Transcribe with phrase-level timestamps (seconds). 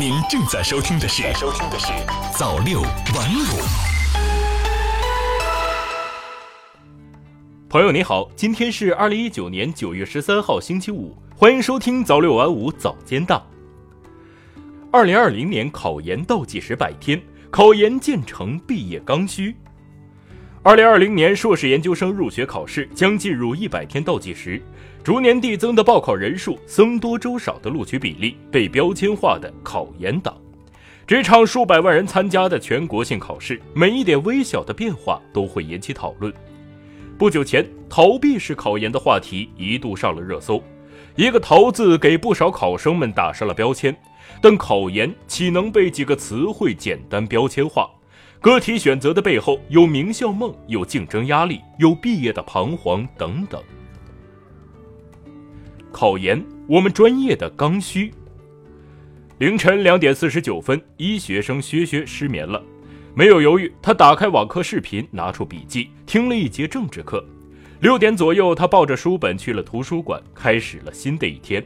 [0.00, 1.92] 您正在收听的是《收听的是
[2.32, 3.44] 早六晚五》。
[7.68, 13.46] 朋友你好，今天是二零一九年九月十三号星期五，欢迎收听早六晚五早间档。
[14.90, 17.20] 二零二零年考研倒计时百天，
[17.50, 19.54] 考研建成毕业刚需。
[20.62, 24.60] 二零二零年硕士研究生入学考试将进入一百天倒计时，
[25.02, 30.36] 逐年递增的报考人数，僧多粥少的录取比例，被标签化的考研党，
[31.06, 36.30] 这场数百万人参加的全国性考试，每一点微小的变化都会引起讨论。
[37.16, 40.62] 不久前，逃避式考研的话题一度上了热搜，
[41.16, 43.96] 一个“逃”字给不少考生们打上了标签，
[44.42, 47.88] 但考研岂能被几个词汇简单标签化？
[48.40, 53.62] 个体选择的背后有名校梦，有竞争压力，有毕业的彷徨等等。
[55.92, 58.10] 考研，我们专业的刚需。
[59.38, 62.62] 凌晨两点四十九分，医学生薛薛失眠了，
[63.14, 67.22] 没有犹豫，他打开网课视频，拿出笔记，听了一节政治课。
[67.80, 71.62] 六点左右，他抱着书本去了图书馆，开始了新的一天。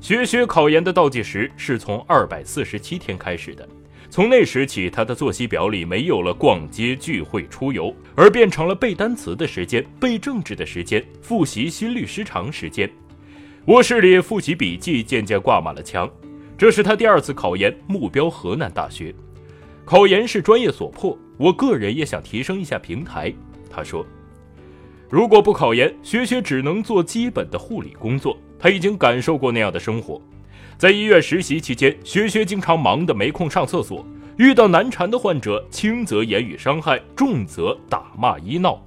[0.00, 3.68] 薛薛考研的倒计时是从二百四十七天开始的。
[4.10, 12.90] 从那时起，他的作息表里没有了逛街、聚会、出游，而变成了背单词的时间、背政治的时间、复习心律失常时间。
[13.66, 16.10] 卧室里复习笔记渐渐挂满了墙。
[16.56, 19.14] 这是他第二次考研，目标河南大学。
[19.84, 23.32] 考研是专业所迫，我个人也想提升一下平台。
[23.70, 24.04] 他说
[25.10, 28.36] ：“如果不考研，学学只能做基本的护理工作。
[28.58, 30.20] 他已经感受过那样的生活。”
[30.78, 38.80] 在医院实习期间，薛薛经常忙得没空上厕所，遇到难缠的患者，轻则言语伤害，重则打骂医闹。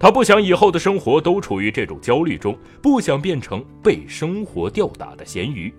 [0.00, 5.72] 他不想以后的生活都处于这种焦虑中，不想变成被生活吊打的咸鱼。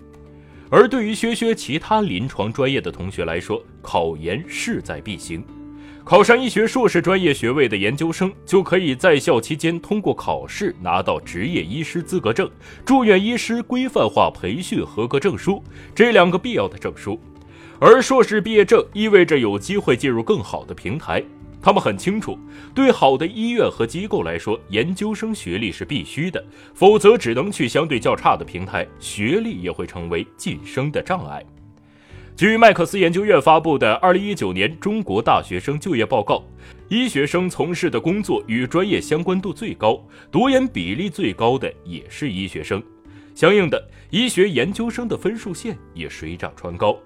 [0.70, 5.44] 而对于薛薛其他临床专业的同学来说，考研势在必行。
[6.10, 12.50] 考上医学硕士专业学位的研究生，就可以在校期间通过考试拿到执业医师资格证、
[12.84, 15.62] 住院医师规范化培训合格证书
[15.94, 17.16] 这两个必要的证书。
[17.78, 21.22] 而硕士毕业证意味着有机会进入更好的平台。
[21.62, 22.36] 他们很清楚，
[22.74, 26.44] 对好的医院和机构来说，研究生学历是必须的，
[26.74, 31.40] 否则只能去相对较差的平台，学历也会成为晋升的障碍。
[32.40, 36.36] 据麦克斯研究院发布的《二零一九年中国大学生就业报告》，
[36.88, 40.02] 医学生从事的工作与专业相关度最高、
[40.32, 42.82] 读研比例最高的也是医学生，
[43.34, 46.98] 相应的，医学研究生的分数线也水涨船高。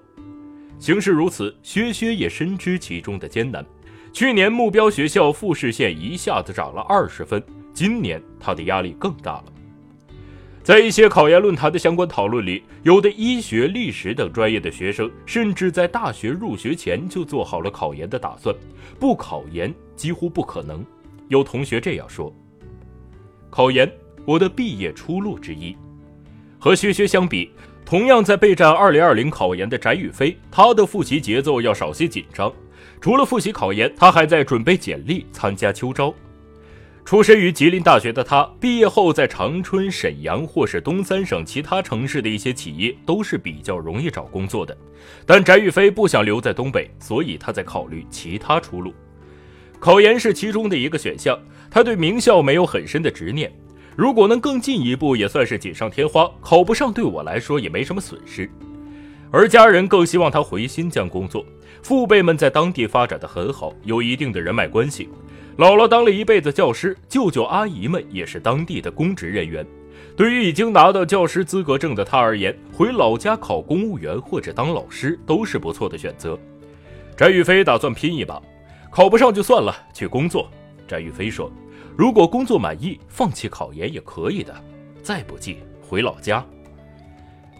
[0.79, 3.61] 形势如此，薛薛也深知其中的艰难。
[4.13, 9.45] 去年目标学校复试线一下子涨了二十分，今年他的压力更大了。
[10.65, 18.55] 在一些考研论坛的相关讨论里，有的医学、历史等专业的学生，甚至在大学入学前就做好了考研的打算，
[18.99, 20.83] 不考研几乎不可能。
[21.27, 22.33] 有同学这样说
[23.51, 23.87] ：“考研，
[24.25, 25.77] 我的毕业出路之一。”
[26.57, 27.51] 和薛薛相比，
[27.85, 32.51] 同样在备战2020考研的翟宇飞，他的复习节奏要少些紧张。
[32.99, 36.11] 除了复习考研，他还在准备简历，参加秋招。
[37.05, 44.75] 出身于吉林大学的他，毕业后在长春、沈阳或是东三省其他城市的一些企业都是比较容易找工作的。
[45.23, 48.91] 但翟宇飞不想留在东北，所以他在考虑其他出路。
[49.79, 51.37] 考研是其中的一个选项。
[51.69, 53.53] 他对名校没有很深的执念，
[53.95, 56.27] 如果能更进一步，也算是锦上添花。
[56.41, 58.49] 考不上对我来说也没什么损失。
[59.29, 61.45] 而家人更希望他回新疆工作，
[61.83, 65.07] 父辈们在当地发展的很好，有一定的人脉关系。
[65.57, 69.65] 姥姥当了一辈子教师，舅舅阿姨们也是当地的公职人员。
[70.17, 76.37] 对于已经拿到教师资格证的他而言，回老家考公务员或者当老师都是不错的选择。
[77.15, 78.41] 翟宇飞打算拼一把，
[78.91, 80.51] 考不上就算了，去工作。
[80.89, 81.49] 翟宇飞说
[81.97, 84.53] ：“如果工作满意，放弃考研也可以的。
[85.01, 86.45] 再不济，回老家。”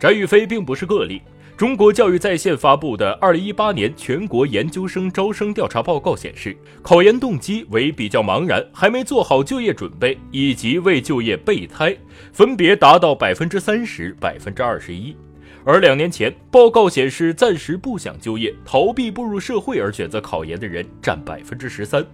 [0.01, 1.21] 翟宇飞并不是个例。
[1.57, 11.95] 中国教育在线发布的二零一八年全国研究生招生调查报告显示，考研动机为比较茫然，还没做好就业准备，以及为就业备胎，
[12.33, 15.15] 分别达到百分之三十、百分之二十一。
[15.63, 22.05] 而两年前，报告显示，暂时不想就业、逃避步入社会而选择考研的人占百分之十三。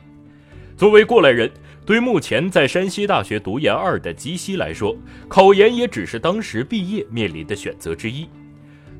[0.77, 1.49] 作为过来人，
[1.83, 4.95] 对目前在山西大学读研二的吉西来说，
[5.27, 8.27] 考研也只是当时毕业面临的选择之一。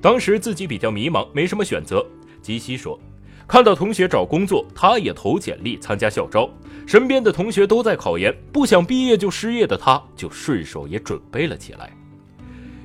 [0.01, 2.03] 当时自己比较迷茫，没什么选择。
[2.42, 3.00] 吉西说
[3.48, 6.50] ：“看到同学找工作，他也投简历参加校招。
[6.88, 11.92] 身边的同学都在考研，不想毕业就失业的他，就顺手也准备了起来。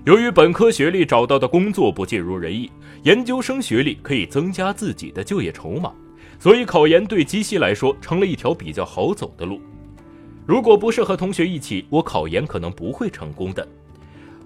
[0.05, 2.71] 由于本科学历找到的工作不尽如人意，
[3.03, 5.93] 研究生学历可以增加自己的就业筹码，
[6.39, 9.59] 所以考研对基西来说成了一条比较好走的路。
[10.45, 13.67] 如果不是和同学一起，我考研可能不会成功的。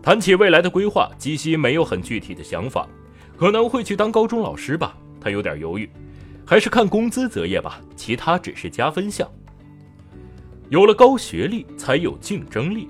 [0.03, 2.89] 谈起未来的规划，基西没有很具体的想法，
[3.37, 4.97] 可能会去当高中老师吧。
[5.21, 5.89] 他有点犹豫，
[6.47, 9.31] 还是看工资择业吧，其他只是加分项。
[10.71, 12.89] 有了高学历，才有竞争力。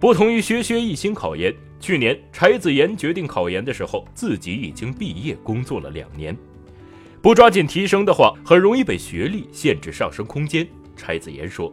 [0.00, 6.34] 不同于薛薛一心考研，去年柴子妍决定考研的时候，自己已经毕业工作了两年。
[7.20, 10.66] 不抓紧提升的话，很容易被学历限制上升空间。
[10.96, 11.70] 柴子妍说。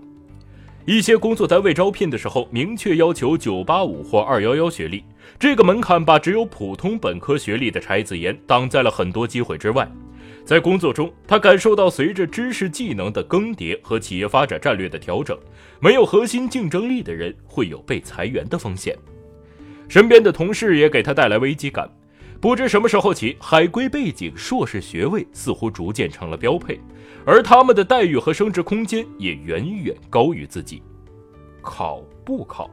[0.86, 5.04] 一些工作单位招聘的时候，明确要求985或211学历，
[5.40, 9.90] 这个门槛把只有普通本科学历的柴子妍挡在了很多机会之外。
[10.44, 15.38] 在工作中，他感受到随着知识技能的更迭和企业发展战略的调整，
[15.80, 18.98] 没有核心竞争力的人会有被裁员的风险。
[19.88, 21.88] 身边的同事也给他带来危机感。
[22.42, 26.82] 不知什么时候起，海归背景、硕士学位似乎逐渐成了标配。
[27.24, 30.82] 而他们的待遇和升职空间也远远高于自己。
[31.62, 32.68] 考不考？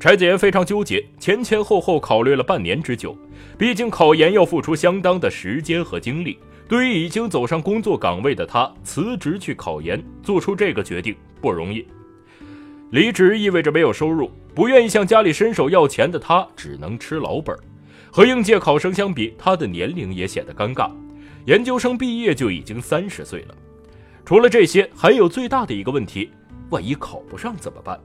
[0.00, 3.16] 柴子妍非常纠结，前前后后考虑了半年之久。
[3.56, 6.36] 毕竟考研要付出相当的时间和精力，
[6.66, 11.86] 对于已经走上工作岗位的他，辞职去考研，做出这个决定不容易。
[12.90, 17.56] 离职意味着没有收入，不愿意向家里伸手要钱的他，只能吃老本。
[18.14, 20.88] 和应届考生相比，他的年龄也显得尴尬。
[21.46, 23.54] 研究生毕业就已经三十岁了。
[24.24, 26.30] 除了这些，还有最大的一个问题：
[26.70, 27.98] 万一考不上怎么办？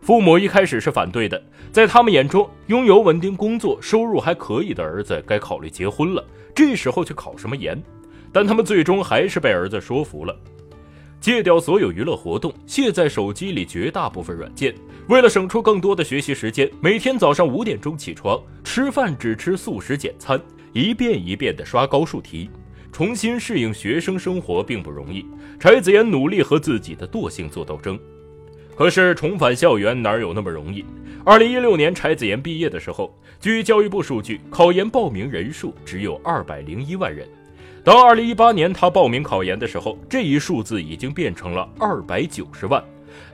[0.00, 7.80] 父母一开始是反对的，在他们眼中，拥有稳定工作、收入还可以的儿子该考虑结婚了，这时候去考什么研？
[8.32, 10.36] 但他们最终还是被儿子说服了，
[11.20, 14.74] 戒掉所有娱乐活动，卸在手机里绝大部分软件，
[15.08, 20.40] 为了省出更多的学习时间，每天早上五点钟起床，吃饭只吃素食简餐，
[20.72, 22.48] 一遍一遍地刷高数题。
[22.92, 25.26] 重新适应学生生活并不容易，
[25.58, 27.98] 柴子妍努力和自己的惰性做斗争。
[28.76, 30.84] 可是重返校园哪有那么容易？
[31.24, 37.26] 二零一六年柴子妍毕业的时候，据教育部数据，考研报名人数只有二百零一万人。
[37.86, 42.82] 到二零一八年他报名考研的时候，这一数字已经变成了二百九十万。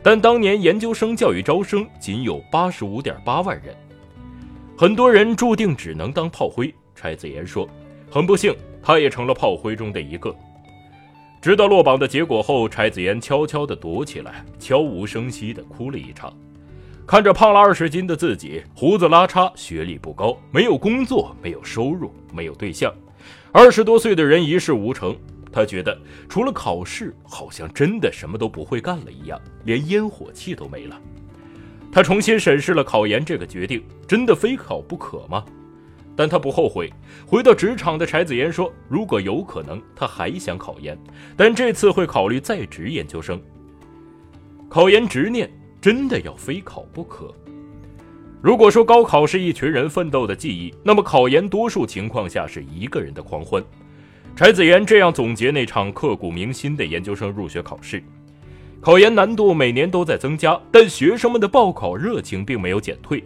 [0.02, 3.74] 但当年研究生教育招生仅有八十五点八万人，
[4.76, 6.70] 很多人注定只能当炮灰。
[6.94, 7.66] 柴子妍说
[8.12, 8.54] ：“很不幸。”
[8.84, 10.36] 他也成了炮灰中的一个。
[11.40, 16.30] 知道落榜的结果后，柴子妍悄悄地躲起来，悄无声息地哭了一场。
[17.06, 22.92] 看着胖了二十斤的自己，胡子拉碴，学历不高，没有工作，没有收入，没有对象，
[23.52, 25.16] 二十多岁的人一事无成。
[25.52, 25.96] 他觉得
[26.28, 30.98] 除了考试，好像真的什么都不会干了一样，连烟火气都没了。
[31.92, 35.44] 他重新审视了考研这个决定，真的非考不可吗？
[36.16, 36.90] 但他不后悔。
[37.26, 40.98] 回到职场的柴子妍说：“如果有可能，他还想考研，
[41.36, 43.40] 但这次会考虑在职研究生。
[44.70, 45.50] 考研执念
[45.82, 47.34] 真的要非考不可。
[48.42, 53.62] 如果说高考是一群人奋斗的记忆，那么考研多数情况下是一个人的狂欢。”
[54.34, 58.02] 柴子妍这样总结那场刻骨铭心的研究生入学考试。
[58.80, 63.22] 考研难度每年都在增加，但学生们的报考热情并没有减退。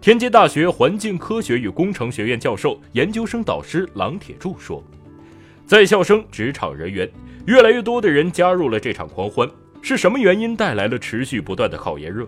[0.00, 4.80] 天津大学环境科学与工程学院教授、研究生导师郎铁柱说
[5.66, 7.10] ：“在校生、职场人员，
[7.46, 9.48] 越来越多的人加入了这场狂欢。
[9.80, 12.24] 是什么原因带来了持续不断的考研热？”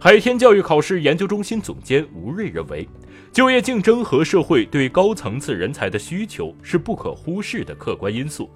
[0.00, 2.88] 海天教育考试研究中心总监吴瑞认为，
[3.32, 8.48] 就业竞争和社会对高层次人才的需求是不可忽视的客观因素。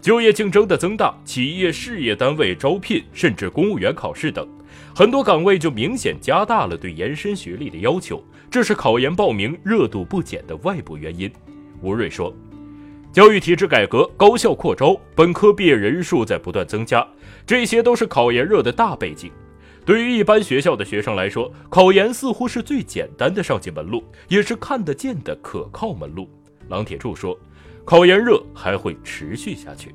[0.00, 4.48] 就业竞争的增大，企业事业单位招聘，甚至公务员考试等。
[4.96, 11.30] 很多岗位就明显加大了对延伸学历的要求，这是考研报名热度不减的外部原因。
[11.82, 12.34] 吴瑞说
[13.12, 17.06] ：“教育体制改革、高校扩招、本科毕业人数在不断增加，
[17.46, 19.30] 这些都是考研热的大背景。
[19.84, 26.28] 对于一般学校的学生来说，考研似乎是最简单的上进门路，也是看得见的可靠门路。”
[26.68, 27.38] 郎铁柱说
[27.84, 29.94] ：“考研热还会持续下去。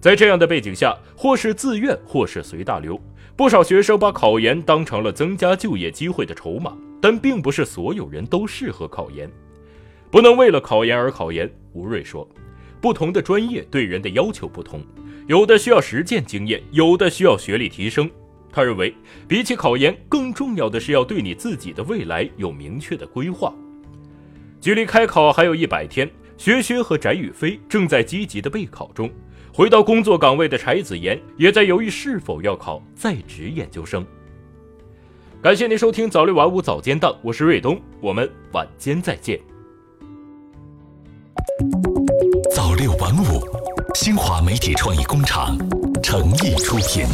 [0.00, 3.00] 在这样的背景下，或是自愿，或是随大流。”
[3.36, 9.30] 不少学生把考研当成了增加就业机会的筹码，但并不是所有人都适合考研。
[10.10, 12.28] 不能为了考研而考研，吴瑞说。
[12.82, 14.82] 不同的专业对人的要求不同，
[15.26, 18.10] 有的需要实践经验，有的需要学历提升。
[18.52, 18.94] 他认为，
[19.28, 23.54] 比起考研，更重要的是要对你自己的未来有明确的规划。
[24.60, 29.10] 距离开考还有一百天，学学和翟宇飞正在积极的备考中。
[29.52, 34.06] 回到工作岗位的柴子妍也在犹豫是否要考在职研究生。
[35.42, 39.40] 感谢您收听早六晚五早间档，我是瑞东，我们晚间再见。
[42.54, 43.40] 早六晚五，
[43.94, 45.58] 新华媒体创意工厂
[46.02, 47.06] 诚意出品。